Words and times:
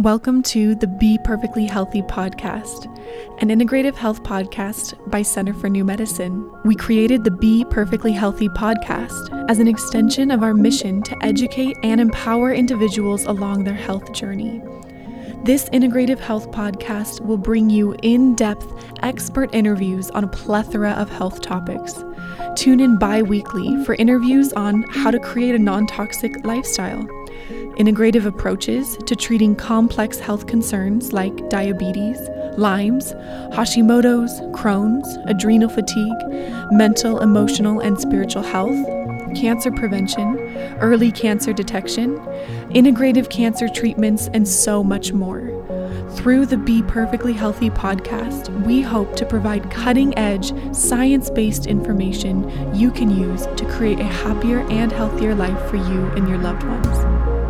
Welcome 0.00 0.42
to 0.44 0.74
the 0.74 0.88
Be 0.88 1.18
Perfectly 1.22 1.66
Healthy 1.66 2.02
podcast, 2.02 2.86
an 3.40 3.48
integrative 3.48 3.94
health 3.94 4.24
podcast 4.24 4.98
by 5.08 5.22
Center 5.22 5.54
for 5.54 5.68
New 5.68 5.84
Medicine. 5.84 6.50
We 6.64 6.74
created 6.74 7.22
the 7.22 7.30
Be 7.30 7.64
Perfectly 7.70 8.10
Healthy 8.10 8.48
podcast 8.48 9.48
as 9.48 9.60
an 9.60 9.68
extension 9.68 10.32
of 10.32 10.42
our 10.42 10.52
mission 10.52 11.00
to 11.04 11.16
educate 11.24 11.76
and 11.84 12.00
empower 12.00 12.52
individuals 12.52 13.24
along 13.26 13.62
their 13.62 13.74
health 13.74 14.12
journey. 14.12 14.60
This 15.44 15.68
integrative 15.68 16.18
health 16.20 16.50
podcast 16.52 17.20
will 17.20 17.36
bring 17.36 17.68
you 17.68 17.94
in 18.00 18.34
depth 18.34 18.66
expert 19.02 19.54
interviews 19.54 20.08
on 20.12 20.24
a 20.24 20.28
plethora 20.28 20.92
of 20.92 21.10
health 21.10 21.42
topics. 21.42 22.02
Tune 22.56 22.80
in 22.80 22.98
bi 22.98 23.20
weekly 23.20 23.84
for 23.84 23.94
interviews 23.96 24.54
on 24.54 24.84
how 24.84 25.10
to 25.10 25.18
create 25.18 25.54
a 25.54 25.58
non 25.58 25.86
toxic 25.86 26.32
lifestyle 26.46 27.06
integrative 27.76 28.24
approaches 28.24 28.96
to 28.98 29.16
treating 29.16 29.54
complex 29.56 30.18
health 30.18 30.46
concerns 30.46 31.12
like 31.12 31.48
diabetes, 31.50 32.18
Lyme's, 32.56 33.12
Hashimoto's, 33.52 34.40
Crohn's, 34.56 35.18
adrenal 35.26 35.68
fatigue, 35.68 36.70
mental, 36.70 37.20
emotional, 37.20 37.80
and 37.80 38.00
spiritual 38.00 38.44
health, 38.44 38.78
cancer 39.34 39.70
prevention, 39.70 40.38
early 40.80 41.10
cancer 41.10 41.52
detection, 41.52 42.18
integrative 42.70 43.30
cancer 43.30 43.68
treatments, 43.68 44.28
and 44.34 44.46
so 44.46 44.82
much 44.82 45.12
more. 45.12 45.50
Through 46.12 46.46
the 46.46 46.56
Be 46.56 46.82
Perfectly 46.82 47.32
Healthy 47.32 47.70
podcast, 47.70 48.48
we 48.64 48.80
hope 48.80 49.16
to 49.16 49.26
provide 49.26 49.70
cutting 49.70 50.16
edge, 50.16 50.52
science 50.74 51.28
based 51.30 51.66
information 51.66 52.48
you 52.74 52.90
can 52.90 53.10
use 53.10 53.46
to 53.56 53.66
create 53.72 54.00
a 54.00 54.04
happier 54.04 54.60
and 54.70 54.92
healthier 54.92 55.34
life 55.34 55.68
for 55.68 55.76
you 55.76 56.06
and 56.16 56.28
your 56.28 56.38
loved 56.38 56.62
ones. 56.62 57.43